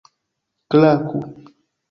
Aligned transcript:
klaku 0.69 1.19